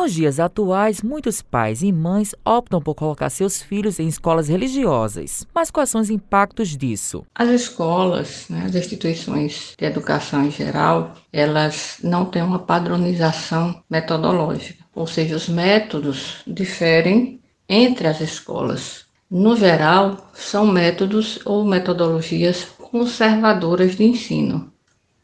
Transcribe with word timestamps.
Nos 0.00 0.14
dias 0.14 0.40
atuais, 0.40 1.02
muitos 1.02 1.42
pais 1.42 1.82
e 1.82 1.92
mães 1.92 2.34
optam 2.42 2.80
por 2.80 2.94
colocar 2.94 3.28
seus 3.28 3.60
filhos 3.60 4.00
em 4.00 4.08
escolas 4.08 4.48
religiosas. 4.48 5.46
Mas 5.54 5.70
quais 5.70 5.90
são 5.90 6.00
os 6.00 6.08
impactos 6.08 6.74
disso? 6.74 7.22
As 7.34 7.50
escolas, 7.50 8.46
né, 8.48 8.64
as 8.64 8.74
instituições 8.74 9.74
de 9.78 9.84
educação 9.84 10.46
em 10.46 10.50
geral, 10.50 11.12
elas 11.30 11.98
não 12.02 12.24
têm 12.24 12.40
uma 12.40 12.60
padronização 12.60 13.82
metodológica, 13.90 14.82
ou 14.94 15.06
seja, 15.06 15.36
os 15.36 15.50
métodos 15.50 16.36
diferem 16.46 17.38
entre 17.68 18.08
as 18.08 18.22
escolas. 18.22 19.04
No 19.30 19.54
geral, 19.54 20.30
são 20.32 20.66
métodos 20.66 21.40
ou 21.44 21.62
metodologias 21.62 22.64
conservadoras 22.64 23.96
de 23.96 24.04
ensino, 24.04 24.72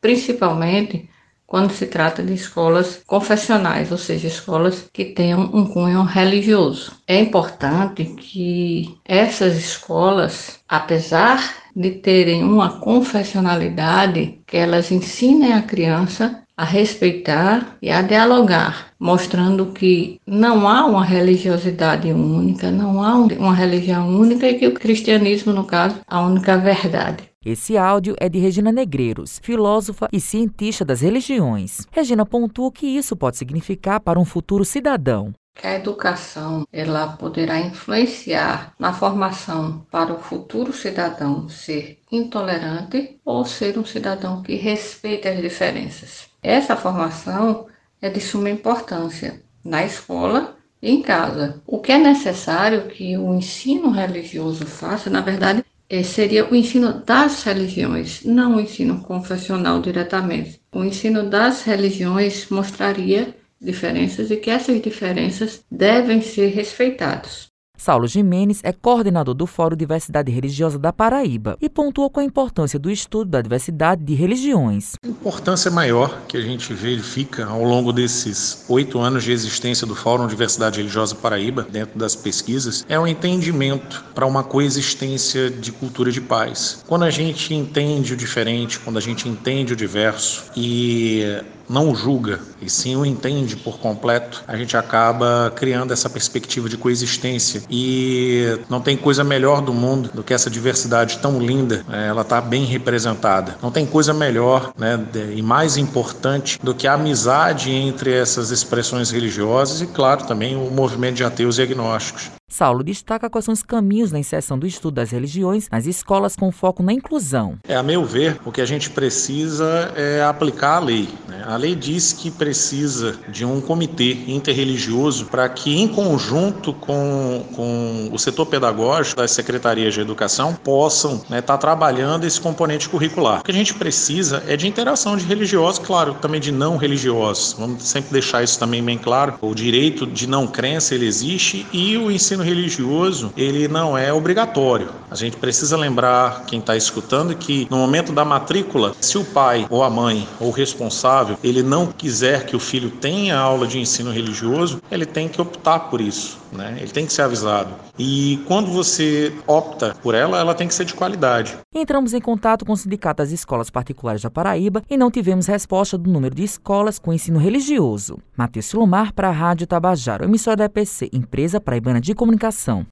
principalmente 0.00 1.08
quando 1.54 1.70
se 1.70 1.86
trata 1.86 2.20
de 2.20 2.34
escolas 2.34 3.00
confessionais, 3.06 3.92
ou 3.92 3.96
seja, 3.96 4.26
escolas 4.26 4.90
que 4.92 5.04
tenham 5.04 5.48
um 5.54 5.64
cunho 5.64 6.02
religioso. 6.02 6.90
É 7.06 7.16
importante 7.20 8.04
que 8.06 8.98
essas 9.04 9.56
escolas, 9.56 10.58
apesar 10.68 11.54
de 11.76 11.92
terem 11.92 12.42
uma 12.42 12.80
confessionalidade, 12.80 14.40
que 14.44 14.56
elas 14.56 14.90
ensinem 14.90 15.52
a 15.52 15.62
criança 15.62 16.42
a 16.56 16.64
respeitar 16.64 17.76
e 17.80 17.88
a 17.88 18.02
dialogar, 18.02 18.88
mostrando 18.98 19.66
que 19.66 20.20
não 20.26 20.68
há 20.68 20.84
uma 20.84 21.04
religiosidade 21.04 22.10
única, 22.10 22.68
não 22.72 23.00
há 23.00 23.14
uma 23.14 23.54
religião 23.54 24.08
única 24.08 24.48
e 24.48 24.58
que 24.58 24.66
o 24.66 24.74
cristianismo, 24.74 25.52
no 25.52 25.62
caso, 25.62 26.00
a 26.08 26.20
única 26.20 26.58
verdade. 26.58 27.33
Esse 27.44 27.76
áudio 27.76 28.16
é 28.18 28.26
de 28.26 28.38
Regina 28.38 28.72
Negreiros, 28.72 29.38
filósofa 29.42 30.08
e 30.10 30.18
cientista 30.18 30.82
das 30.82 31.02
religiões. 31.02 31.86
Regina 31.92 32.24
pontua 32.24 32.68
o 32.68 32.72
que 32.72 32.86
isso 32.86 33.14
pode 33.14 33.36
significar 33.36 34.00
para 34.00 34.18
um 34.18 34.24
futuro 34.24 34.64
cidadão. 34.64 35.34
Que 35.54 35.66
a 35.66 35.74
educação 35.74 36.66
ela 36.72 37.06
poderá 37.18 37.60
influenciar 37.60 38.72
na 38.78 38.94
formação 38.94 39.84
para 39.90 40.14
o 40.14 40.18
futuro 40.18 40.72
cidadão 40.72 41.46
ser 41.50 41.98
intolerante 42.10 43.20
ou 43.22 43.44
ser 43.44 43.78
um 43.78 43.84
cidadão 43.84 44.42
que 44.42 44.54
respeite 44.54 45.28
as 45.28 45.38
diferenças. 45.38 46.26
Essa 46.42 46.74
formação 46.74 47.66
é 48.00 48.08
de 48.08 48.20
suma 48.22 48.48
importância 48.48 49.42
na 49.62 49.84
escola 49.84 50.56
e 50.80 50.90
em 50.90 51.02
casa. 51.02 51.62
O 51.66 51.78
que 51.78 51.92
é 51.92 51.98
necessário 51.98 52.88
que 52.88 53.18
o 53.18 53.34
ensino 53.34 53.90
religioso 53.90 54.64
faça, 54.64 55.10
na 55.10 55.20
verdade, 55.20 55.62
é, 55.88 56.02
seria 56.02 56.50
o 56.50 56.54
ensino 56.54 57.04
das 57.04 57.42
religiões, 57.42 58.24
não 58.24 58.56
o 58.56 58.60
ensino 58.60 59.02
confessional 59.02 59.80
diretamente. 59.80 60.60
O 60.72 60.82
ensino 60.82 61.28
das 61.28 61.62
religiões 61.62 62.48
mostraria 62.48 63.34
diferenças 63.60 64.30
e 64.30 64.36
que 64.36 64.50
essas 64.50 64.80
diferenças 64.80 65.64
devem 65.70 66.20
ser 66.20 66.48
respeitadas. 66.48 67.53
Saulo 67.84 68.06
Jimenez 68.06 68.60
é 68.62 68.72
coordenador 68.72 69.34
do 69.34 69.46
Fórum 69.46 69.76
Diversidade 69.76 70.32
Religiosa 70.32 70.78
da 70.78 70.90
Paraíba 70.90 71.58
e 71.60 71.68
pontuou 71.68 72.08
com 72.08 72.18
a 72.18 72.24
importância 72.24 72.78
do 72.78 72.90
estudo 72.90 73.32
da 73.32 73.42
diversidade 73.42 74.02
de 74.02 74.14
religiões. 74.14 74.94
A 75.04 75.08
importância 75.08 75.70
maior 75.70 76.22
que 76.26 76.38
a 76.38 76.40
gente 76.40 76.72
verifica 76.72 77.44
ao 77.44 77.62
longo 77.62 77.92
desses 77.92 78.64
oito 78.70 78.98
anos 78.98 79.22
de 79.22 79.32
existência 79.32 79.86
do 79.86 79.94
Fórum 79.94 80.26
Diversidade 80.26 80.78
Religiosa 80.78 81.14
Paraíba, 81.14 81.66
dentro 81.70 81.98
das 81.98 82.16
pesquisas, 82.16 82.86
é 82.88 82.98
o 82.98 83.02
um 83.02 83.06
entendimento 83.06 84.02
para 84.14 84.24
uma 84.24 84.42
coexistência 84.42 85.50
de 85.50 85.70
cultura 85.70 86.10
de 86.10 86.22
paz. 86.22 86.82
Quando 86.88 87.02
a 87.02 87.10
gente 87.10 87.52
entende 87.52 88.14
o 88.14 88.16
diferente, 88.16 88.80
quando 88.80 88.96
a 88.96 89.02
gente 89.02 89.28
entende 89.28 89.74
o 89.74 89.76
diverso 89.76 90.44
e 90.56 91.22
não 91.68 91.94
julga 91.94 92.40
e 92.60 92.68
sim 92.70 92.96
o 92.96 93.04
entende 93.04 93.56
por 93.56 93.78
completo, 93.78 94.42
a 94.46 94.56
gente 94.56 94.76
acaba 94.76 95.52
criando 95.54 95.92
essa 95.92 96.08
perspectiva 96.08 96.68
de 96.68 96.76
coexistência. 96.76 97.62
E 97.70 98.58
não 98.68 98.80
tem 98.80 98.96
coisa 98.96 99.22
melhor 99.22 99.60
do 99.60 99.72
mundo 99.72 100.10
do 100.12 100.22
que 100.22 100.34
essa 100.34 100.50
diversidade 100.50 101.18
tão 101.18 101.38
linda, 101.38 101.84
né? 101.88 102.08
ela 102.08 102.22
está 102.22 102.40
bem 102.40 102.64
representada. 102.64 103.56
Não 103.62 103.70
tem 103.70 103.86
coisa 103.86 104.12
melhor 104.12 104.72
né, 104.78 104.98
e 105.34 105.42
mais 105.42 105.76
importante 105.76 106.58
do 106.62 106.74
que 106.74 106.86
a 106.86 106.94
amizade 106.94 107.70
entre 107.70 108.12
essas 108.12 108.50
expressões 108.50 109.10
religiosas 109.10 109.80
e, 109.80 109.86
claro, 109.86 110.24
também 110.24 110.56
o 110.56 110.70
movimento 110.70 111.16
de 111.16 111.24
ateus 111.24 111.58
e 111.58 111.62
agnósticos. 111.62 112.30
Saulo 112.54 112.84
destaca 112.84 113.28
quais 113.28 113.44
são 113.44 113.52
os 113.52 113.64
caminhos 113.64 114.12
na 114.12 114.18
inserção 114.20 114.56
do 114.56 114.64
estudo 114.64 114.94
das 114.94 115.10
religiões 115.10 115.68
nas 115.72 115.86
escolas 115.86 116.36
com 116.36 116.52
foco 116.52 116.84
na 116.84 116.92
inclusão. 116.92 117.58
É, 117.66 117.74
a 117.74 117.82
meu 117.82 118.04
ver, 118.04 118.38
o 118.44 118.52
que 118.52 118.60
a 118.60 118.64
gente 118.64 118.90
precisa 118.90 119.92
é 119.96 120.22
aplicar 120.22 120.76
a 120.76 120.78
lei. 120.78 121.08
Né? 121.26 121.42
A 121.44 121.56
lei 121.56 121.74
diz 121.74 122.12
que 122.12 122.30
precisa 122.30 123.18
de 123.28 123.44
um 123.44 123.60
comitê 123.60 124.18
interreligioso 124.28 125.26
para 125.26 125.48
que, 125.48 125.76
em 125.76 125.88
conjunto 125.88 126.72
com, 126.72 127.44
com 127.56 128.10
o 128.12 128.18
setor 128.20 128.46
pedagógico 128.46 129.16
das 129.16 129.32
secretarias 129.32 129.92
de 129.92 130.00
educação, 130.00 130.54
possam 130.54 131.14
estar 131.14 131.34
né, 131.34 131.42
tá 131.42 131.58
trabalhando 131.58 132.24
esse 132.24 132.40
componente 132.40 132.88
curricular. 132.88 133.40
O 133.40 133.42
que 133.42 133.50
a 133.50 133.54
gente 133.54 133.74
precisa 133.74 134.44
é 134.46 134.56
de 134.56 134.68
interação 134.68 135.16
de 135.16 135.24
religiosos, 135.24 135.84
claro, 135.84 136.14
também 136.14 136.40
de 136.40 136.52
não 136.52 136.76
religiosos. 136.76 137.56
Vamos 137.58 137.82
sempre 137.82 138.12
deixar 138.12 138.44
isso 138.44 138.60
também 138.60 138.80
bem 138.80 138.96
claro. 138.96 139.34
O 139.40 139.52
direito 139.56 140.06
de 140.06 140.28
não 140.28 140.46
crença 140.46 140.94
ele 140.94 141.06
existe 141.06 141.66
e 141.72 141.98
o 141.98 142.12
ensino 142.12 142.43
religioso 142.44 143.32
ele 143.36 143.66
não 143.66 143.96
é 143.96 144.12
obrigatório. 144.12 144.88
A 145.10 145.14
gente 145.14 145.36
precisa 145.36 145.76
lembrar 145.76 146.44
quem 146.46 146.60
está 146.60 146.76
escutando 146.76 147.34
que 147.34 147.66
no 147.70 147.78
momento 147.78 148.12
da 148.12 148.24
matrícula, 148.24 148.94
se 149.00 149.18
o 149.18 149.24
pai 149.24 149.66
ou 149.70 149.82
a 149.82 149.90
mãe 149.90 150.26
ou 150.38 150.48
o 150.48 150.52
responsável 150.52 151.36
ele 151.42 151.62
não 151.62 151.86
quiser 151.86 152.46
que 152.46 152.54
o 152.54 152.60
filho 152.60 152.90
tenha 152.90 153.36
aula 153.36 153.66
de 153.66 153.78
ensino 153.78 154.10
religioso, 154.10 154.80
ele 154.90 155.06
tem 155.06 155.28
que 155.28 155.40
optar 155.40 155.80
por 155.90 156.00
isso, 156.00 156.38
né? 156.52 156.76
Ele 156.80 156.90
tem 156.90 157.06
que 157.06 157.12
ser 157.12 157.22
avisado. 157.22 157.70
E 157.98 158.42
quando 158.46 158.70
você 158.72 159.32
opta 159.46 159.94
por 160.02 160.14
ela, 160.14 160.38
ela 160.38 160.54
tem 160.54 160.66
que 160.66 160.74
ser 160.74 160.84
de 160.84 160.94
qualidade. 160.94 161.56
Entramos 161.72 162.12
em 162.12 162.20
contato 162.20 162.64
com 162.64 162.72
o 162.72 162.76
Sindicato 162.76 163.22
das 163.22 163.30
Escolas 163.30 163.70
Particulares 163.70 164.22
da 164.22 164.30
Paraíba 164.30 164.82
e 164.90 164.96
não 164.96 165.10
tivemos 165.10 165.46
resposta 165.46 165.96
do 165.96 166.10
número 166.10 166.34
de 166.34 166.42
escolas 166.42 166.98
com 166.98 167.12
ensino 167.12 167.38
religioso. 167.38 168.18
Matheus 168.36 168.66
Silomar 168.66 169.12
para 169.12 169.28
a 169.28 169.32
Rádio 169.32 169.66
Tabajaro, 169.66 170.24
emissora 170.24 170.56
da 170.56 170.64
EPC, 170.64 171.10
Empresa 171.12 171.60
Paraibana 171.60 172.00
de 172.00 172.14
Comunicação. 172.24 172.86